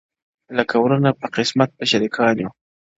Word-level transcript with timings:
لکه 0.57 0.75
وروڼه 0.83 1.09
په 1.19 1.27
قسمت 1.35 1.69
به 1.77 1.85
شریکان 1.91 2.35
یو- 2.41 2.53